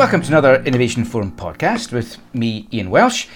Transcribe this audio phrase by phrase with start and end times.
[0.00, 3.26] Welcome to another Innovation Forum podcast with me, Ian Welsh.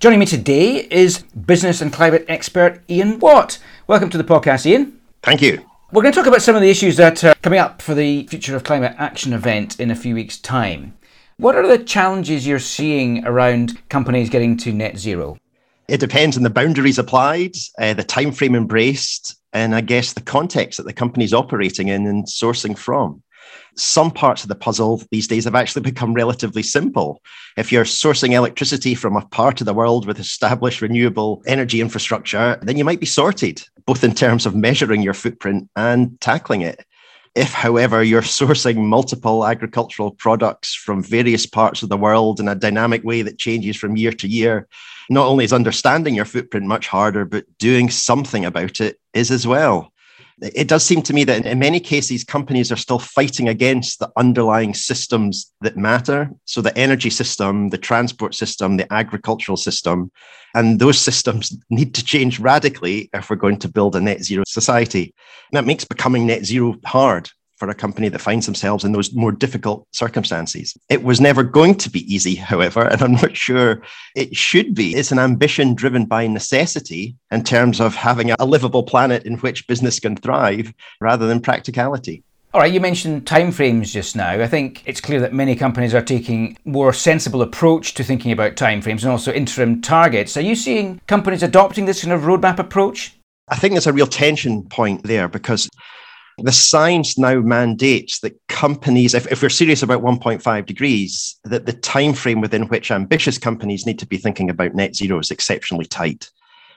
[0.00, 3.58] Joining me today is business and climate expert Ian Watt.
[3.86, 5.00] Welcome to the podcast, Ian.
[5.22, 5.64] Thank you.
[5.92, 8.26] We're going to talk about some of the issues that are coming up for the
[8.26, 10.94] Future of Climate Action event in a few weeks' time.
[11.38, 15.38] What are the challenges you're seeing around companies getting to net zero?
[15.88, 20.20] It depends on the boundaries applied, uh, the time frame embraced, and I guess the
[20.20, 23.22] context that the company's operating in and sourcing from
[23.80, 27.22] some parts of the puzzle these days have actually become relatively simple.
[27.56, 32.58] If you're sourcing electricity from a part of the world with established renewable energy infrastructure,
[32.62, 36.84] then you might be sorted, both in terms of measuring your footprint and tackling it.
[37.34, 42.54] If, however, you're sourcing multiple agricultural products from various parts of the world in a
[42.54, 44.68] dynamic way that changes from year to year,
[45.08, 49.46] not only is understanding your footprint much harder, but doing something about it is as
[49.46, 49.92] well
[50.42, 54.10] it does seem to me that in many cases, companies are still fighting against the
[54.16, 56.30] underlying systems that matter.
[56.46, 60.10] So, the energy system, the transport system, the agricultural system,
[60.54, 64.44] and those systems need to change radically if we're going to build a net zero
[64.46, 65.14] society.
[65.50, 69.14] And that makes becoming net zero hard for a company that finds themselves in those
[69.14, 70.76] more difficult circumstances.
[70.88, 73.82] It was never going to be easy, however, and I'm not sure
[74.16, 74.96] it should be.
[74.96, 79.68] It's an ambition driven by necessity in terms of having a livable planet in which
[79.68, 82.24] business can thrive rather than practicality.
[82.52, 84.30] All right, you mentioned timeframes just now.
[84.32, 88.56] I think it's clear that many companies are taking more sensible approach to thinking about
[88.56, 90.36] timeframes and also interim targets.
[90.36, 93.14] Are you seeing companies adopting this kind of roadmap approach?
[93.48, 95.68] I think there's a real tension point there because
[96.42, 101.72] the science now mandates that companies, if, if we're serious about 1.5 degrees, that the
[101.72, 105.86] time frame within which ambitious companies need to be thinking about net zero is exceptionally
[105.86, 106.30] tight.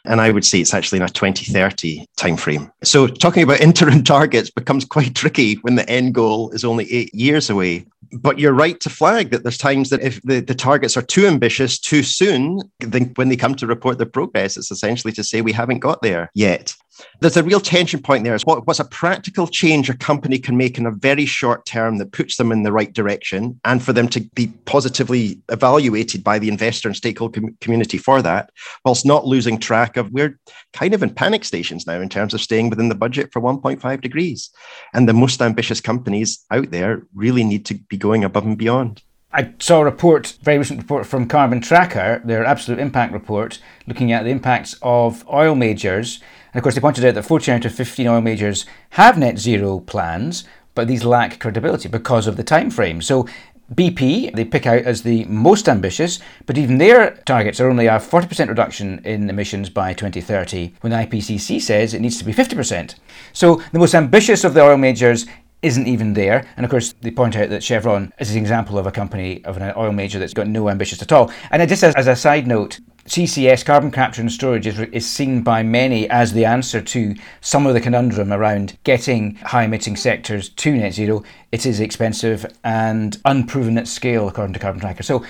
[0.06, 2.70] And I would say it's actually in a 2030 timeframe.
[2.84, 7.14] So talking about interim targets becomes quite tricky when the end goal is only eight
[7.14, 7.86] years away.
[8.12, 11.26] But you're right to flag that there's times that if the, the targets are too
[11.26, 15.42] ambitious too soon, then when they come to report their progress, it's essentially to say
[15.42, 16.76] we haven't got there yet
[17.20, 18.36] there's a real tension point there.
[18.36, 21.98] Is what, what's a practical change a company can make in a very short term
[21.98, 26.40] that puts them in the right direction, and for them to be positively evaluated by
[26.40, 28.50] the investor and stakeholder com- community for that,
[28.86, 30.40] whilst not losing track of we're
[30.74, 34.02] kind of in panic stations now in terms of staying within the budget for 1.5
[34.02, 34.50] degrees,
[34.94, 39.02] and the most ambitious companies out there really need to be going above and beyond.
[39.36, 44.12] I saw a report, very recent report from Carbon Tracker, their absolute impact report, looking
[44.12, 46.20] at the impacts of oil majors
[46.54, 49.40] and of course, they pointed out that 14 out of 15 oil majors have net
[49.40, 50.44] zero plans,
[50.76, 53.02] but these lack credibility because of the time frame.
[53.02, 53.28] So
[53.74, 57.94] BP, they pick out as the most ambitious, but even their targets are only a
[57.94, 62.96] 40% reduction in emissions by 2030, when the IPCC says it needs to be 50%.
[63.32, 65.26] So the most ambitious of the oil majors
[65.64, 66.46] isn't even there.
[66.58, 69.58] And of course, they point out that Chevron is an example of a company, of
[69.58, 71.32] an oil major that's got no ambitions at all.
[71.50, 75.42] And just as, as a side note, CCS, carbon capture and storage, is, is seen
[75.42, 80.50] by many as the answer to some of the conundrum around getting high emitting sectors
[80.50, 81.24] to net zero.
[81.52, 85.04] It is expensive and unproven at scale, according to Carbon Tracker.
[85.04, 85.26] So,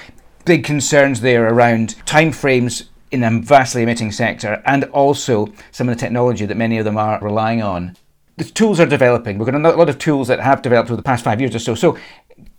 [0.45, 5.99] big concerns there around timeframes in a vastly emitting sector and also some of the
[5.99, 7.95] technology that many of them are relying on.
[8.37, 9.37] The tools are developing.
[9.37, 11.59] We've got a lot of tools that have developed over the past five years or
[11.59, 11.75] so.
[11.75, 11.97] So,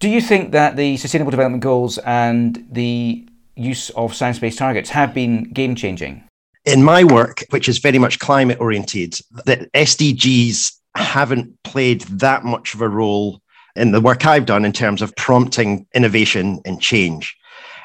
[0.00, 4.90] do you think that the Sustainable Development Goals and the use of science based targets
[4.90, 6.24] have been game changing?
[6.64, 12.74] In my work, which is very much climate oriented, the SDGs haven't played that much
[12.74, 13.40] of a role
[13.76, 17.36] in the work I've done in terms of prompting innovation and change.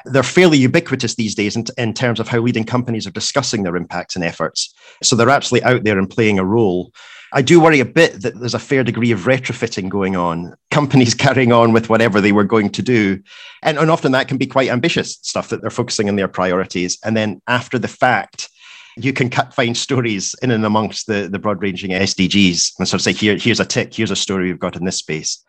[0.06, 3.76] They're fairly ubiquitous these days in, in, terms of how leading companies are discussing their
[3.76, 4.74] impacts and efforts.
[5.04, 6.94] So they're actually out there and playing a role.
[7.32, 11.14] I do worry a bit that there's a fair degree of retrofitting going on, companies
[11.14, 13.22] carrying on with whatever they were going to do.
[13.62, 16.98] And, and often that can be quite ambitious stuff that they're focusing on their priorities.
[17.04, 18.50] And then after the fact,
[18.98, 23.00] you can cut fine stories in and amongst the, the broad ranging SDGs and sort
[23.00, 25.44] of say, Here, here's a tick, here's a story we've got in this space.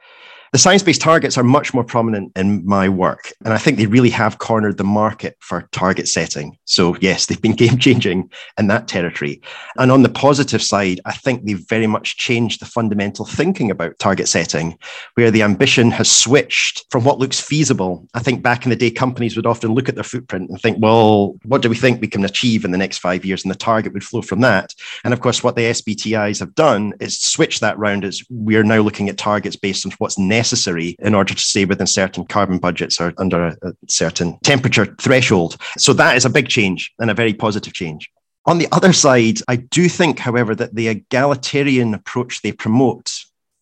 [0.52, 3.86] The science based targets are much more prominent in my work, and I think they
[3.86, 6.58] really have cornered the market for target setting.
[6.64, 9.40] So, yes, they've been game changing in that territory.
[9.76, 13.96] And on the positive side, I think they've very much changed the fundamental thinking about
[14.00, 14.76] target setting,
[15.14, 18.08] where the ambition has switched from what looks feasible.
[18.14, 20.78] I think back in the day, companies would often look at their footprint and think,
[20.80, 23.44] well, what do we think we can achieve in the next five years?
[23.44, 24.74] And the target would flow from that.
[25.04, 28.80] And of course, what the SBTIs have done is switch that round as we're now
[28.80, 32.58] looking at targets based on what's necessary necessary in order to stay within certain carbon
[32.58, 35.52] budgets or under a, certain temperature threshold.
[35.76, 38.02] So that is a big change and a very positive change.
[38.46, 43.08] On the other side, I do think, however, that the egalitarian approach they promote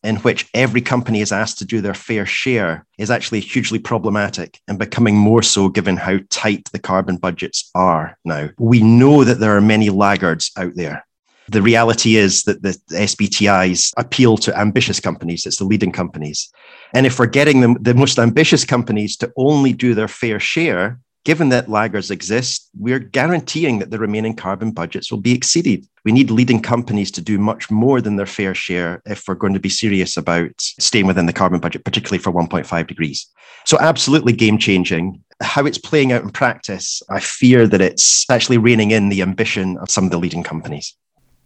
[0.04, 4.60] in which every company is asked to do their fair share is actually hugely problematic
[4.68, 8.48] and becoming more so given how tight the carbon budgets are now.
[8.58, 11.04] We know that there are many laggards out there.
[11.50, 16.50] The reality is that the SBTIs appeal to ambitious companies, it's the leading companies.
[16.94, 21.48] And if we're getting the most ambitious companies to only do their fair share, given
[21.50, 25.86] that laggards exist, we're guaranteeing that the remaining carbon budgets will be exceeded.
[26.04, 29.54] We need leading companies to do much more than their fair share if we're going
[29.54, 33.26] to be serious about staying within the carbon budget, particularly for 1.5 degrees.
[33.64, 35.22] So, absolutely game changing.
[35.42, 39.76] How it's playing out in practice, I fear that it's actually reining in the ambition
[39.78, 40.94] of some of the leading companies.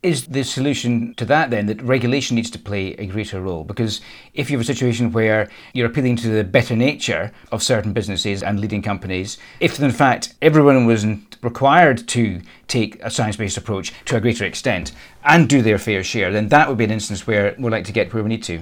[0.02, 3.62] Is the solution to that then that regulation needs to play a greater role?
[3.62, 4.00] Because
[4.34, 8.42] if you have a situation where you're appealing to the better nature of certain businesses
[8.42, 11.06] and leading companies, if in fact everyone was
[11.40, 14.90] required to take a science based approach to a greater extent
[15.22, 17.92] and do their fair share, then that would be an instance where we're like to
[17.92, 18.60] get where we need to.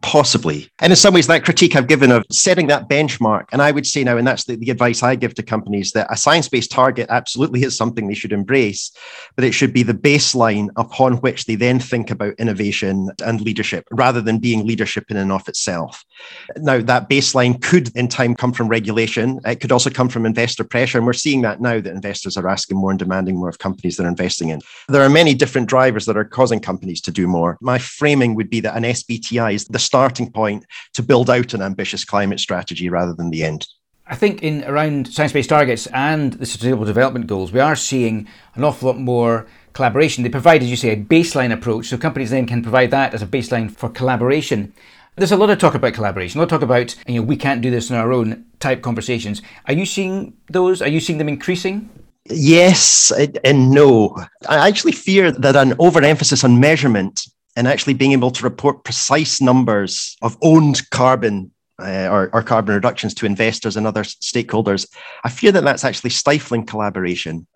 [0.00, 0.70] Possibly.
[0.80, 3.86] And in some ways, that critique I've given of setting that benchmark, and I would
[3.86, 6.70] say now, and that's the, the advice I give to companies, that a science based
[6.70, 8.90] target absolutely is something they should embrace,
[9.36, 13.86] but it should be the baseline upon which they then think about innovation and leadership
[13.90, 16.04] rather than being leadership in and of itself.
[16.56, 19.40] Now, that baseline could in time come from regulation.
[19.44, 20.98] It could also come from investor pressure.
[20.98, 23.96] And we're seeing that now that investors are asking more and demanding more of companies
[23.96, 24.60] they're investing in.
[24.88, 27.58] There are many different drivers that are causing companies to do more.
[27.60, 30.64] My framing would be that an SBTI is the starting point
[30.94, 33.66] to build out an ambitious climate strategy rather than the end.
[34.06, 38.64] I think in around science-based targets and the sustainable development goals, we are seeing an
[38.64, 40.22] awful lot more collaboration.
[40.22, 43.22] They provide, as you say, a baseline approach, so companies then can provide that as
[43.22, 44.74] a baseline for collaboration.
[45.16, 47.36] There's a lot of talk about collaboration, a lot of talk about you know we
[47.36, 49.42] can't do this on our own type conversations.
[49.66, 50.82] Are you seeing those?
[50.82, 51.88] Are you seeing them increasing?
[52.28, 53.12] Yes
[53.44, 54.16] and no.
[54.48, 57.26] I actually fear that an overemphasis on measurement
[57.56, 61.50] and actually being able to report precise numbers of owned carbon
[61.80, 64.86] uh, or, or, carbon reductions to investors and other stakeholders,
[65.24, 67.46] I fear that that's actually stifling collaboration.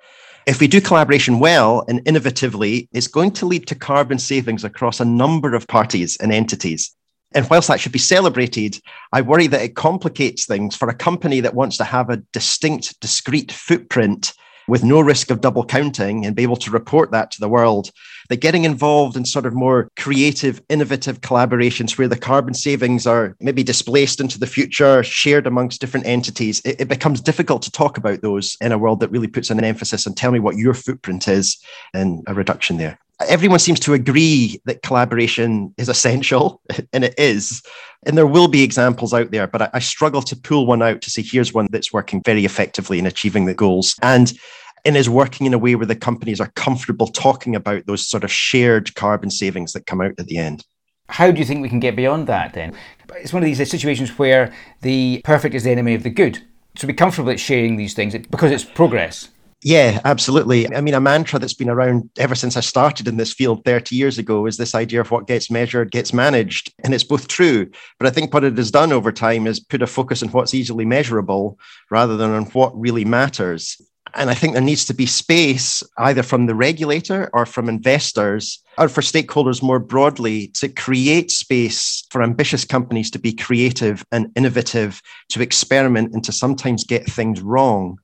[0.46, 5.00] If we do collaboration well and innovatively, it's going to lead to carbon savings across
[5.00, 6.94] a number of parties and entities.
[7.34, 8.80] And whilst that should be celebrated,
[9.12, 12.98] I worry that it complicates things for a company that wants to have a distinct,
[13.00, 14.32] discrete footprint
[14.68, 17.90] with no risk of double counting and be able to report that to the world.
[18.28, 23.36] That getting involved in sort of more creative, innovative collaborations where the carbon savings are
[23.40, 27.98] maybe displaced into the future, shared amongst different entities, it, it becomes difficult to talk
[27.98, 30.74] about those in a world that really puts an emphasis on tell me what your
[30.74, 31.56] footprint is
[31.94, 36.60] and a reduction there everyone seems to agree that collaboration is essential,
[36.92, 37.62] and it is.
[38.04, 41.10] And there will be examples out there, but I, struggle to pull one out to
[41.10, 43.96] say, here's one that's working very effectively in achieving the goals.
[44.02, 44.32] And
[44.86, 48.24] and is working in a way where the companies are comfortable talking about those sort
[48.24, 50.64] of shared carbon savings that come out at the end.
[51.08, 52.74] How do you think we can get beyond that then?
[53.16, 54.52] It's one of these situations where
[54.82, 56.42] the perfect is the enemy of the good.
[56.76, 59.28] So be comfortable at sharing these things because it's progress.
[59.62, 60.72] Yeah, absolutely.
[60.74, 63.96] I mean, a mantra that's been around ever since I started in this field 30
[63.96, 66.72] years ago is this idea of what gets measured gets managed.
[66.84, 67.70] And it's both true.
[67.98, 70.54] But I think what it has done over time is put a focus on what's
[70.54, 71.58] easily measurable
[71.90, 73.80] rather than on what really matters.
[74.16, 78.62] And I think there needs to be space either from the regulator or from investors
[78.78, 84.32] or for stakeholders more broadly to create space for ambitious companies to be creative and
[84.34, 87.98] innovative, to experiment and to sometimes get things wrong.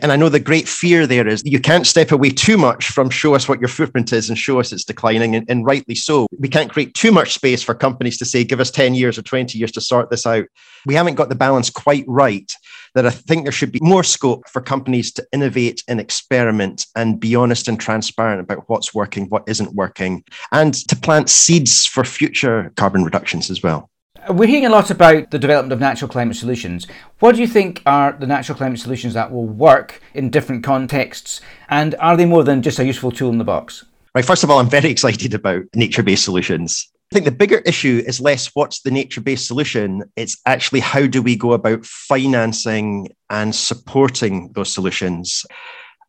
[0.00, 3.08] And I know the great fear there is you can't step away too much from
[3.08, 6.26] show us what your footprint is and show us it's declining, and, and rightly so.
[6.38, 9.22] We can't create too much space for companies to say, give us 10 years or
[9.22, 10.46] 20 years to sort this out.
[10.86, 12.52] We haven't got the balance quite right
[12.94, 17.18] that I think there should be more scope for companies to innovate and experiment and
[17.18, 22.04] be honest and transparent about what's working, what isn't working, and to plant seeds for
[22.04, 23.88] future carbon reductions as well.
[24.28, 26.86] We're hearing a lot about the development of natural climate solutions.
[27.18, 31.40] What do you think are the natural climate solutions that will work in different contexts?
[31.68, 33.84] And are they more than just a useful tool in the box?
[34.14, 34.24] Right.
[34.24, 36.88] First of all, I'm very excited about nature based solutions.
[37.12, 40.04] I think the bigger issue is less what's the nature based solution.
[40.16, 45.44] It's actually how do we go about financing and supporting those solutions.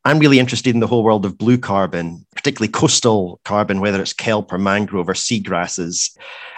[0.05, 4.11] I'm really interested in the whole world of blue carbon, particularly coastal carbon, whether it's
[4.11, 6.09] kelp or mangrove or seagrasses.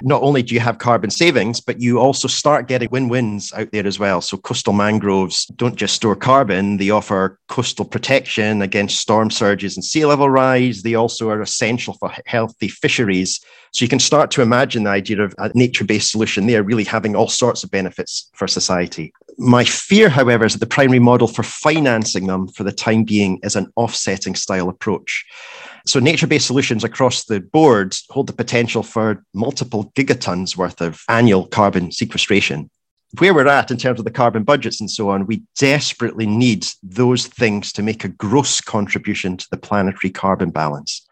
[0.02, 3.72] Not only do you have carbon savings, but you also start getting win wins out
[3.72, 4.20] there as well.
[4.22, 9.86] So, coastal mangroves don't just store carbon, they offer coastal protection against storm surges and
[9.86, 10.82] sea level rise.
[10.82, 13.40] They also are essential for healthy fisheries.
[13.74, 16.86] So you can start to imagine the idea of a nature based solution there really
[16.86, 19.14] having all sorts of benefits for society.
[19.38, 23.40] My fear, however, is that the primary model for financing them for the time being
[23.44, 25.26] is an offsetting style approach.
[25.86, 31.04] So, nature based solutions across the board hold the potential for multiple gigatons worth of
[31.10, 32.70] annual carbon sequestration.
[33.20, 36.68] Where we're at in terms of the carbon budgets and so on, we desperately need
[36.82, 41.06] those things to make a gross contribution to the planetary carbon balance.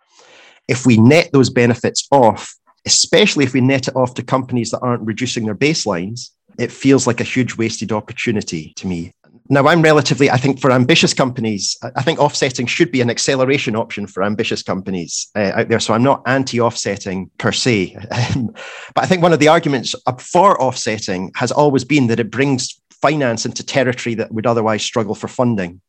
[0.68, 4.82] If we net those benefits off, especially if we net it off to companies that
[4.82, 9.14] aren't reducing their baselines, it feels like a huge wasted opportunity to me.
[9.50, 13.76] Now, I'm relatively, I think for ambitious companies, I think offsetting should be an acceleration
[13.76, 15.82] option for ambitious companies uh, out there.
[15.82, 17.98] So I'm not anti offsetting per se.
[18.10, 22.80] but I think one of the arguments for offsetting has always been that it brings
[23.02, 25.82] finance into territory that would otherwise struggle for funding.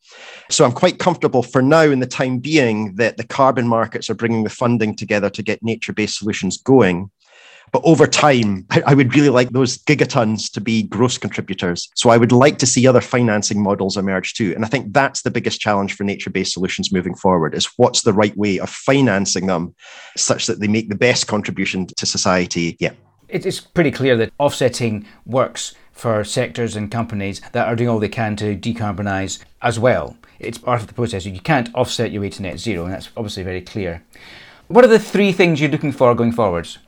[0.51, 4.15] So I'm quite comfortable for now, in the time being, that the carbon markets are
[4.15, 7.09] bringing the funding together to get nature based solutions going.
[7.75, 11.91] But over time, I would really like those gigatons to be gross contributors.
[11.97, 14.53] So I would like to see other financing models emerge too.
[14.55, 18.13] And I think that's the biggest challenge for nature-based solutions moving forward is what's the
[18.13, 19.75] right way of financing them
[20.17, 22.77] such that they make the best contribution to society.
[22.79, 22.93] Yeah.
[23.29, 28.09] It's pretty clear that offsetting works for sectors and companies that are doing all they
[28.09, 30.17] can to decarbonise as well.
[30.39, 31.27] It's part of the process.
[31.27, 34.05] You can't offset your way to net zero, and that's obviously very clear.
[34.69, 36.79] What are the three things you're looking for going forwards?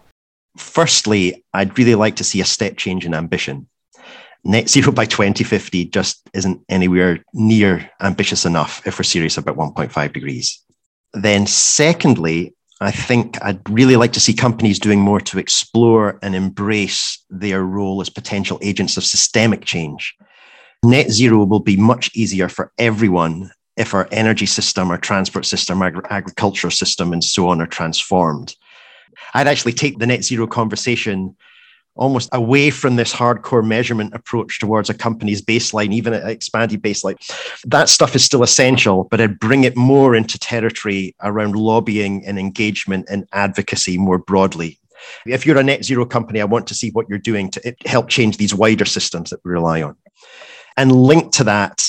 [0.57, 3.69] Firstly, I'd really like to see a step change in ambition.
[4.45, 10.13] Net zero by 2050 just isn't anywhere near ambitious enough if we're serious about 1.5
[10.13, 10.63] degrees.
[11.13, 16.35] Then, secondly, I think I'd really like to see companies doing more to explore and
[16.35, 20.15] embrace their role as potential agents of systemic change.
[20.85, 25.83] Net zero will be much easier for everyone if our energy system, our transport system,
[25.83, 28.55] our agriculture system, and so on are transformed.
[29.35, 31.37] I'd actually take the net zero conversation
[31.97, 37.17] almost away from this hardcore measurement approach towards a company's baseline, even an expanded baseline.
[37.65, 42.39] That stuff is still essential, but I'd bring it more into territory around lobbying and
[42.39, 44.79] engagement and advocacy more broadly.
[45.27, 48.09] If you're a net zero company, I want to see what you're doing to help
[48.09, 49.97] change these wider systems that we rely on.
[50.77, 51.83] And linked to that,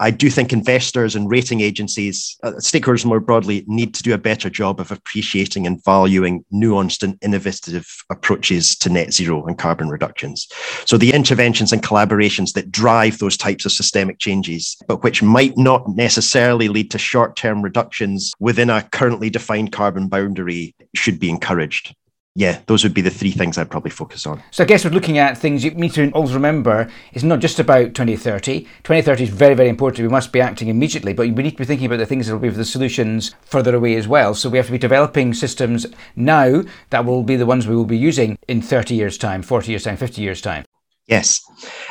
[0.00, 4.18] I do think investors and rating agencies, uh, stakeholders more broadly, need to do a
[4.18, 9.88] better job of appreciating and valuing nuanced and innovative approaches to net zero and carbon
[9.88, 10.46] reductions.
[10.84, 15.56] So the interventions and collaborations that drive those types of systemic changes, but which might
[15.56, 21.30] not necessarily lead to short term reductions within a currently defined carbon boundary, should be
[21.30, 21.94] encouraged
[22.36, 24.42] yeah, those would be the three things I'd probably focus on.
[24.50, 27.58] So I guess we're looking at things you need to always remember it's not just
[27.58, 28.60] about 2030.
[28.60, 30.06] 2030 is very, very important.
[30.06, 32.34] We must be acting immediately, but we need to be thinking about the things that
[32.34, 34.34] will be the solutions further away as well.
[34.34, 37.86] So we have to be developing systems now that will be the ones we will
[37.86, 40.66] be using in 30 years' time, 40 years' time, 50 years' time.
[41.06, 41.40] Yes.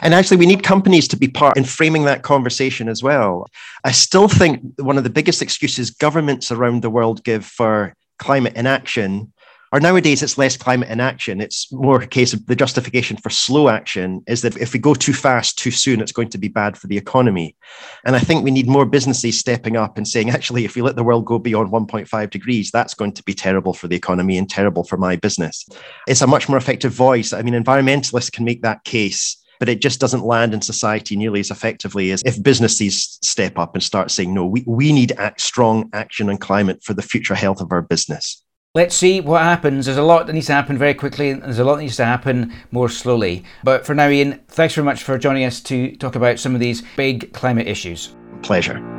[0.03, 3.47] And actually, we need companies to be part in framing that conversation as well.
[3.83, 8.53] I still think one of the biggest excuses governments around the world give for climate
[8.55, 9.33] inaction
[9.75, 11.41] or nowadays it's less climate inaction.
[11.41, 14.93] It's more a case of the justification for slow action is that if we go
[14.93, 17.57] too fast too soon, it's going to be bad for the economy.
[18.05, 20.95] And I think we need more businesses stepping up and saying, actually, if we let
[20.95, 24.49] the world go beyond 1.5 degrees, that's going to be terrible for the economy and
[24.49, 25.65] terrible for my business.
[26.07, 27.33] It's a much more effective voice.
[27.33, 31.39] I mean, environmentalists can make that case but it just doesn't land in society nearly
[31.39, 35.39] as effectively as if businesses step up and start saying, no, we, we need act,
[35.39, 38.43] strong action on climate for the future health of our business
[38.75, 39.85] let's see what happens.
[39.85, 41.95] There's a lot that needs to happen very quickly, and there's a lot that needs
[41.95, 43.43] to happen more slowly.
[43.63, 46.59] But for now, Ian, thanks very much for joining us to talk about some of
[46.59, 48.15] these big climate issues.
[48.43, 48.94] Pleasure.